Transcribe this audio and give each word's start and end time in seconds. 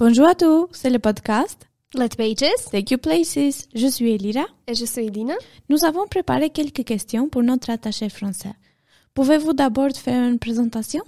Bonjour 0.00 0.26
à 0.26 0.34
tous, 0.34 0.66
c'est 0.72 0.88
le 0.88 0.98
podcast 0.98 1.68
Let 1.92 2.08
Pages. 2.16 2.48
Take 2.70 2.94
You 2.94 2.98
Places. 2.98 3.68
Je 3.74 3.86
suis 3.86 4.12
Elira. 4.12 4.46
Et 4.66 4.74
je 4.74 4.86
suis 4.86 5.10
Lina. 5.10 5.34
Nous 5.68 5.84
avons 5.84 6.06
préparé 6.06 6.48
quelques 6.48 6.84
questions 6.84 7.28
pour 7.28 7.42
notre 7.42 7.68
attaché 7.68 8.08
français. 8.08 8.54
Pouvez-vous 9.12 9.52
d'abord 9.52 9.90
faire 9.94 10.26
une 10.26 10.38
présentation? 10.38 11.02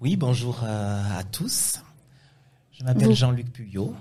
Oui, 0.00 0.16
bonjour 0.16 0.62
à, 0.64 1.16
à 1.16 1.24
tous. 1.24 1.80
Je 2.72 2.84
m'appelle 2.84 3.08
Vous- 3.08 3.14
Jean-Luc 3.14 3.50
Puyot. 3.50 3.94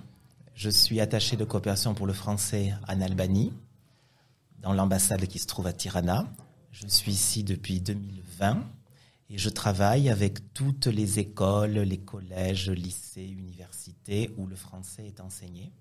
Je 0.53 0.69
suis 0.69 0.99
attaché 0.99 1.37
de 1.37 1.45
coopération 1.45 1.93
pour 1.93 2.07
le 2.07 2.13
français 2.13 2.73
en 2.89 2.99
Albanie, 2.99 3.53
dans 4.61 4.73
l'ambassade 4.73 5.25
qui 5.27 5.39
se 5.39 5.47
trouve 5.47 5.67
à 5.67 5.71
Tirana. 5.73 6.27
Je 6.73 6.87
suis 6.87 7.13
ici 7.13 7.43
depuis 7.45 7.79
2020 7.79 8.63
et 9.33 9.37
je 9.39 9.49
travaille 9.49 10.09
avec 10.11 10.53
toutes 10.53 10.85
les 10.85 11.17
écoles, 11.17 11.79
les 11.79 11.97
collèges, 11.97 12.69
lycées, 12.69 13.25
universités 13.25 14.29
où 14.37 14.45
le 14.45 14.55
français 14.55 15.07
est 15.07 15.19
enseigné, 15.19 15.71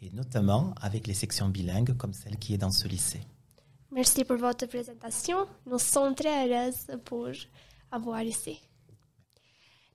et 0.00 0.10
notamment 0.10 0.74
avec 0.80 1.08
les 1.08 1.14
sections 1.14 1.48
bilingues 1.48 1.96
comme 1.96 2.12
celle 2.12 2.36
qui 2.36 2.54
est 2.54 2.58
dans 2.58 2.70
ce 2.70 2.86
lycée. 2.86 3.22
Merci 3.90 4.24
pour 4.24 4.36
votre 4.36 4.66
présentation. 4.66 5.38
Nous 5.66 5.80
sommes 5.80 6.14
très 6.14 6.48
heureuses 6.48 6.86
pour 7.04 7.30
avoir 7.90 8.22
ici. 8.22 8.60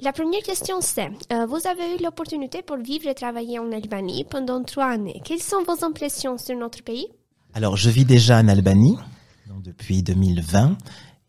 La 0.01 0.11
première 0.11 0.43
question 0.43 0.81
c'est, 0.81 1.09
euh, 1.31 1.45
vous 1.45 1.65
avez 1.67 1.95
eu 1.95 2.03
l'opportunité 2.03 2.63
pour 2.63 2.75
vivre 2.75 3.07
et 3.07 3.15
travailler 3.15 3.59
en 3.59 3.71
Albanie 3.71 4.25
pendant 4.25 4.61
trois 4.61 4.87
années. 4.89 5.21
Quelles 5.23 5.41
sont 5.41 5.63
vos 5.63 5.85
impressions 5.85 6.37
sur 6.37 6.57
notre 6.57 6.83
pays? 6.83 7.07
Alors, 7.53 7.77
je 7.77 7.89
vis 7.89 8.03
déjà 8.03 8.39
en 8.39 8.49
Albanie 8.49 8.97
donc 9.47 9.61
depuis 9.61 10.03
2020 10.03 10.77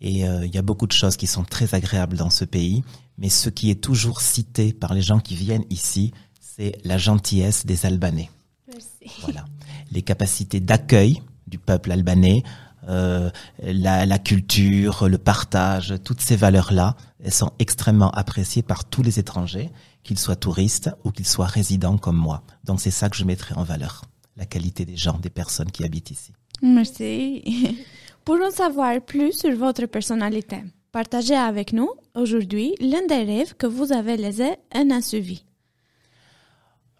et 0.01 0.27
euh, 0.27 0.45
il 0.45 0.55
y 0.55 0.59
a 0.59 0.63
beaucoup 0.63 0.87
de 0.87 0.93
choses 0.93 1.17
qui 1.17 1.27
sont 1.27 1.45
très 1.45 1.75
agréables 1.75 2.17
dans 2.17 2.31
ce 2.31 2.45
pays, 2.45 2.85
mais 3.19 3.29
ce 3.29 3.49
qui 3.49 3.71
est 3.71 3.83
toujours 3.83 4.21
cité 4.21 4.73
par 4.73 4.95
les 4.95 5.03
gens 5.03 5.21
qui 5.21 5.35
viennent 5.35 5.65
ici, 5.71 6.13
c'est 6.41 6.79
la 6.85 6.99
gentillesse 6.99 7.67
des 7.67 7.87
Albanais. 7.87 8.31
Merci. 8.69 9.21
Voilà, 9.23 9.45
les 9.91 10.03
capacités 10.03 10.61
d'accueil 10.61 11.23
du 11.47 11.59
peuple 11.59 11.93
albanais, 11.93 12.43
euh, 12.89 13.31
la, 13.63 14.05
la 14.05 14.19
culture, 14.19 15.09
le 15.09 15.19
partage, 15.19 15.95
toutes 16.05 16.21
ces 16.21 16.37
valeurs-là, 16.37 16.97
elles 17.23 17.33
sont 17.33 17.53
extrêmement 17.59 18.11
appréciées 18.11 18.63
par 18.63 18.85
tous 18.85 19.03
les 19.03 19.19
étrangers, 19.19 19.71
qu'ils 20.03 20.19
soient 20.19 20.37
touristes 20.37 20.91
ou 21.05 21.11
qu'ils 21.11 21.27
soient 21.27 21.47
résidents 21.47 21.99
comme 21.99 22.17
moi. 22.17 22.43
Donc 22.65 22.81
c'est 22.81 22.91
ça 22.91 23.09
que 23.09 23.17
je 23.17 23.25
mettrai 23.25 23.55
en 23.55 23.65
valeur, 23.65 24.05
la 24.37 24.47
qualité 24.47 24.85
des 24.85 24.97
gens, 24.97 25.19
des 25.19 25.31
personnes 25.31 25.71
qui 25.71 25.85
habitent 25.85 26.11
ici. 26.11 26.33
Merci. 26.63 27.77
pour 28.27 28.39
en 28.43 28.51
savoir 28.51 29.01
plus 29.01 29.33
sur 29.39 29.57
votre 29.57 29.87
personnalité, 29.87 30.57
partagez 30.91 31.37
avec 31.37 31.73
nous 31.73 31.89
aujourd'hui 32.17 32.75
l'un 32.81 33.07
des 33.07 33.23
rêves 33.23 33.55
que 33.55 33.69
vous 33.69 33.93
avez 33.93 34.17
laissé 34.17 34.57
un 34.75 34.91
insouvi. 34.91 35.45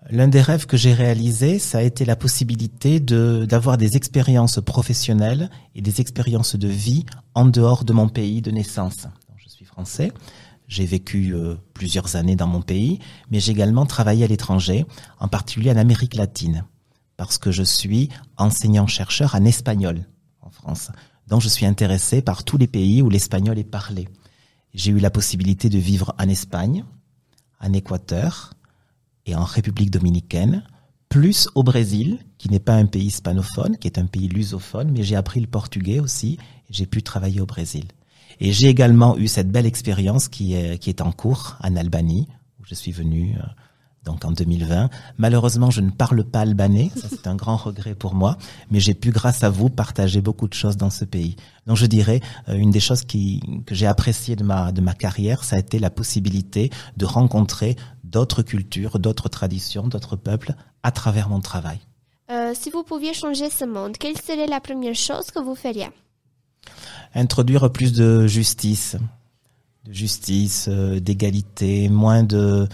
L'un 0.09 0.29
des 0.29 0.41
rêves 0.41 0.67
que 0.67 0.77
j'ai 0.77 0.93
réalisé, 0.95 1.59
ça 1.59 1.79
a 1.79 1.83
été 1.83 2.05
la 2.05 2.15
possibilité 2.15 3.01
de 3.01 3.45
d'avoir 3.45 3.77
des 3.77 3.97
expériences 3.97 4.61
professionnelles 4.61 5.51
et 5.75 5.83
des 5.83 6.01
expériences 6.01 6.55
de 6.55 6.69
vie 6.69 7.05
en 7.35 7.45
dehors 7.45 7.85
de 7.85 7.93
mon 7.93 8.09
pays 8.09 8.41
de 8.41 8.53
naissance. 8.53 9.09
Je 9.37 9.49
suis 9.49 9.65
français. 9.65 10.13
J'ai 10.69 10.87
vécu 10.87 11.35
euh, 11.35 11.57
plusieurs 11.75 12.15
années 12.15 12.37
dans 12.37 12.47
mon 12.47 12.63
pays, 12.63 13.01
mais 13.33 13.41
j'ai 13.41 13.51
également 13.51 13.85
travaillé 13.85 14.23
à 14.23 14.29
l'étranger, 14.29 14.87
en 15.19 15.27
particulier 15.27 15.73
en 15.73 15.77
Amérique 15.77 16.15
latine, 16.15 16.65
parce 17.17 17.37
que 17.37 17.51
je 17.51 17.65
suis 17.65 18.11
enseignant-chercheur 18.37 19.35
en 19.35 19.45
espagnol 19.45 20.05
en 20.41 20.51
France. 20.51 20.91
Donc 21.27 21.41
je 21.41 21.49
suis 21.49 21.67
intéressé 21.67 22.23
par 22.23 22.45
tous 22.45 22.57
les 22.57 22.67
pays 22.67 23.03
où 23.03 23.11
l'espagnol 23.11 23.59
est 23.59 23.65
parlé. 23.65 24.09
J'ai 24.75 24.91
eu 24.93 24.99
la 24.99 25.11
possibilité 25.11 25.69
de 25.69 25.79
vivre 25.79 26.15
en 26.19 26.29
Espagne, 26.29 26.85
en 27.61 27.73
Équateur, 27.73 28.53
et 29.27 29.35
en 29.35 29.45
République 29.45 29.91
dominicaine, 29.91 30.63
plus 31.09 31.49
au 31.55 31.63
Brésil, 31.63 32.19
qui 32.39 32.49
n'est 32.49 32.61
pas 32.61 32.75
un 32.75 32.87
pays 32.87 33.07
hispanophone, 33.07 33.77
qui 33.77 33.89
est 33.89 33.99
un 33.99 34.07
pays 34.07 34.29
lusophone, 34.29 34.91
mais 34.93 35.03
j'ai 35.03 35.17
appris 35.17 35.41
le 35.41 35.47
portugais 35.47 35.99
aussi, 36.01 36.39
j'ai 36.71 36.87
pu 36.87 37.03
travailler 37.03 37.41
au 37.41 37.47
Brésil. 37.47 37.85
Et 38.39 38.53
j'ai 38.53 38.69
également 38.69 39.17
eu 39.17 39.29
cette 39.29 39.51
belle 39.51 39.67
expérience 39.67 40.29
qui 40.29 40.55
est, 40.55 40.79
qui 40.79 40.91
est 40.91 41.01
en 41.01 41.13
cours 41.13 41.57
en 41.61 41.75
Albanie, 41.77 42.29
où 42.61 42.65
je 42.65 42.75
suis 42.75 42.93
venu 42.93 43.37
euh, 43.37 43.43
donc 44.07 44.25
en 44.25 44.31
2020. 44.31 44.89
Malheureusement, 45.19 45.71
je 45.71 45.83
ne 45.83 45.91
parle 45.91 46.25
pas 46.25 46.41
albanais, 46.41 46.91
ça 46.97 47.09
c'est 47.11 47.27
un 47.27 47.35
grand 47.35 47.57
regret 47.57 47.95
pour 47.95 48.15
moi, 48.15 48.39
mais 48.71 48.81
j'ai 48.81 48.95
pu, 48.95 49.11
grâce 49.11 49.45
à 49.45 49.51
vous, 49.51 49.69
partager 49.69 50.23
beaucoup 50.23 50.49
de 50.49 50.55
choses 50.55 50.77
dans 50.79 50.91
ce 50.91 51.05
pays. 51.05 51.37
Donc 51.67 51.77
je 51.77 51.87
dirais, 51.87 52.21
euh, 52.49 52.55
une 52.55 52.71
des 52.71 52.81
choses 52.81 53.03
qui, 53.03 53.43
que 53.67 53.75
j'ai 53.75 53.87
appréciées 53.87 54.37
de 54.37 54.45
ma, 54.45 54.73
de 54.73 54.81
ma 54.81 54.95
carrière, 54.95 55.45
ça 55.45 55.57
a 55.57 55.59
été 55.59 55.79
la 55.79 55.91
possibilité 55.91 56.71
de 56.97 57.05
rencontrer 57.05 57.77
d'autres 58.05 58.43
cultures, 58.43 58.99
d'autres 58.99 59.29
traditions, 59.29 59.89
d'autres 59.89 60.17
peuples 60.17 60.55
à 60.83 60.93
travers 60.93 61.29
mon 61.29 61.41
travail. 61.41 61.81
Euh, 62.31 62.55
Si 62.55 62.71
vous 62.71 62.85
pouviez 62.85 63.15
changer 63.15 63.51
ce 63.51 63.65
monde, 63.65 63.97
quelle 63.99 64.17
serait 64.17 64.47
la 64.47 64.61
première 64.61 64.95
chose 64.95 65.31
que 65.33 65.41
vous 65.41 65.55
feriez? 65.55 65.91
Introduire 67.15 67.71
plus 67.71 67.93
de 67.93 68.27
justice, 68.27 68.97
de 69.85 69.93
justice, 69.93 70.67
euh, 70.69 71.01
d'égalité, 71.01 71.89
moins 71.89 72.23
de 72.23 72.69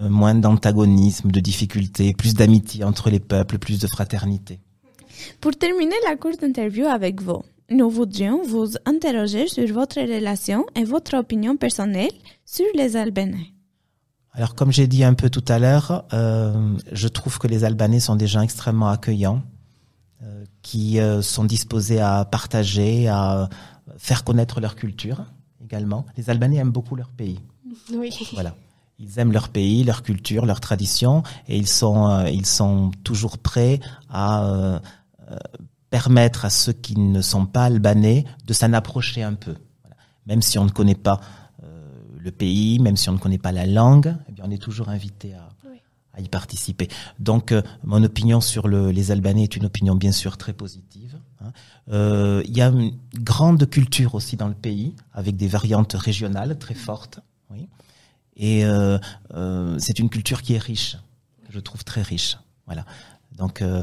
euh, 0.00 0.08
moins 0.08 0.34
d'antagonisme, 0.34 1.30
de 1.30 1.40
difficultés, 1.40 2.14
plus 2.14 2.34
d'amitié 2.34 2.84
entre 2.84 3.10
les 3.10 3.20
peuples, 3.20 3.58
plus 3.58 3.78
de 3.80 3.86
fraternité. 3.86 4.60
Pour 5.40 5.56
terminer 5.56 5.94
la 6.08 6.16
courte 6.16 6.42
interview 6.42 6.86
avec 6.86 7.22
vous, 7.22 7.42
nous 7.70 7.88
voudrions 7.88 8.42
vous 8.44 8.68
interroger 8.84 9.48
sur 9.48 9.66
votre 9.72 10.00
relation 10.00 10.66
et 10.74 10.84
votre 10.84 11.16
opinion 11.16 11.56
personnelle 11.56 12.12
sur 12.44 12.66
les 12.74 12.96
Albanais. 12.96 13.54
Alors, 14.32 14.54
comme 14.56 14.72
j'ai 14.72 14.88
dit 14.88 15.04
un 15.04 15.14
peu 15.14 15.30
tout 15.30 15.44
à 15.46 15.58
l'heure, 15.58 16.04
euh, 16.12 16.76
je 16.90 17.08
trouve 17.08 17.38
que 17.38 17.46
les 17.46 17.62
Albanais 17.62 18.00
sont 18.00 18.16
des 18.16 18.26
gens 18.26 18.40
extrêmement 18.40 18.88
accueillants, 18.88 19.42
euh, 20.22 20.44
qui 20.60 20.98
euh, 20.98 21.22
sont 21.22 21.44
disposés 21.44 22.00
à 22.00 22.24
partager, 22.24 23.06
à 23.06 23.48
faire 23.96 24.24
connaître 24.24 24.60
leur 24.60 24.74
culture 24.74 25.24
également. 25.62 26.04
Les 26.16 26.30
Albanais 26.30 26.56
aiment 26.56 26.72
beaucoup 26.72 26.96
leur 26.96 27.10
pays. 27.10 27.38
Oui. 27.92 28.10
Voilà. 28.32 28.56
Ils 28.98 29.18
aiment 29.18 29.32
leur 29.32 29.48
pays, 29.48 29.82
leur 29.84 30.02
culture, 30.02 30.46
leur 30.46 30.60
tradition, 30.60 31.22
et 31.48 31.56
ils 31.58 31.66
sont, 31.66 32.08
euh, 32.08 32.28
ils 32.30 32.46
sont 32.46 32.90
toujours 33.02 33.38
prêts 33.38 33.80
à 34.08 34.44
euh, 34.46 34.78
euh, 35.30 35.36
permettre 35.90 36.44
à 36.44 36.50
ceux 36.50 36.72
qui 36.72 36.98
ne 36.98 37.20
sont 37.22 37.46
pas 37.46 37.64
albanais 37.64 38.24
de 38.46 38.52
s'en 38.52 38.72
approcher 38.72 39.22
un 39.22 39.34
peu. 39.34 39.54
Voilà. 39.82 39.96
Même 40.26 40.42
si 40.42 40.58
on 40.58 40.64
ne 40.64 40.70
connaît 40.70 40.94
pas 40.94 41.20
euh, 41.64 41.88
le 42.18 42.30
pays, 42.30 42.78
même 42.78 42.96
si 42.96 43.08
on 43.08 43.12
ne 43.12 43.18
connaît 43.18 43.38
pas 43.38 43.52
la 43.52 43.66
langue, 43.66 44.14
eh 44.28 44.32
bien 44.32 44.44
on 44.46 44.50
est 44.50 44.62
toujours 44.62 44.88
invité 44.88 45.34
à, 45.34 45.48
Oui. 45.68 45.76
à 46.12 46.20
y 46.20 46.28
participer. 46.28 46.88
Donc, 47.18 47.50
euh, 47.52 47.62
mon 47.82 48.02
opinion 48.04 48.40
sur 48.40 48.68
le- 48.68 48.90
les 48.92 49.10
Albanais 49.10 49.42
est 49.44 49.56
une 49.56 49.66
opinion 49.66 49.94
bien 49.96 50.12
sûr 50.12 50.36
très 50.36 50.52
positive. 50.52 51.16
hein. 51.44 51.52
Euh, 51.92 52.42
Il 52.46 52.56
y 52.56 52.62
a 52.62 52.68
une 52.68 52.92
grande 53.14 53.68
culture 53.68 54.14
aussi 54.14 54.36
dans 54.36 54.48
le 54.48 54.54
pays, 54.54 54.94
avec 55.12 55.36
des 55.36 55.48
variantes 55.48 55.94
régionales 55.94 56.58
très 56.58 56.74
fortes. 56.74 57.18
Oui. 57.50 57.68
Et 58.36 58.64
euh, 58.64 58.98
euh, 59.34 59.76
c'est 59.78 59.98
une 59.98 60.10
culture 60.10 60.42
qui 60.42 60.54
est 60.54 60.58
riche, 60.58 60.96
que 61.46 61.52
je 61.52 61.60
trouve 61.60 61.84
très 61.84 62.02
riche. 62.02 62.38
Voilà. 62.66 62.84
Donc, 63.36 63.62
euh, 63.62 63.82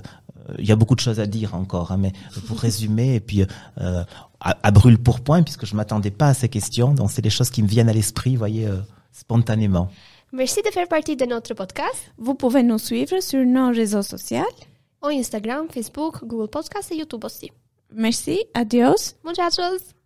euh, 0.50 0.56
il 0.60 0.66
y 0.66 0.72
a 0.72 0.76
beaucoup 0.76 0.96
de 0.96 1.00
choses 1.00 1.20
à 1.20 1.26
dire 1.26 1.56
encore, 1.56 1.92
hein, 1.92 1.98
mais 1.98 2.14
pour 2.48 2.60
résumer, 2.68 3.16
et 3.16 3.20
puis 3.20 3.42
euh, 3.42 4.04
à, 4.40 4.58
à 4.64 4.72
brûle 4.72 4.98
pour 4.98 5.22
point, 5.22 5.44
puisque 5.44 5.66
je 5.66 5.76
m'attendais 5.76 6.12
pas 6.12 6.30
à 6.30 6.34
ces 6.34 6.50
questions, 6.50 6.94
donc 6.94 7.12
c'est 7.12 7.22
des 7.22 7.30
choses 7.30 7.50
qui 7.50 7.62
me 7.64 7.68
viennent 7.68 7.90
à 7.90 7.94
l'esprit, 7.94 8.32
vous 8.32 8.40
voyez, 8.40 8.68
euh, 8.68 8.78
spontanément. 9.12 9.90
Merci 10.34 10.62
de 10.62 10.72
faire 10.72 10.88
partie 10.88 11.18
de 11.18 11.26
notre 11.26 11.54
podcast 11.54 12.14
Vous 12.18 12.36
pouvez 12.36 12.64
nous 12.64 12.78
suivre 12.78 13.22
sur 13.22 13.46
nos 13.46 13.70
réseaux 13.70 14.02
sociaux. 14.02 14.46
Instagram, 15.04 15.68
Facebook, 15.70 16.24
Google 16.24 16.50
Podcast 16.50 16.92
et 16.92 16.98
YouTube 16.98 17.26
aussi. 17.26 17.52
Merci, 17.94 18.46
adios. 18.54 19.16
Muchachos! 19.26 20.01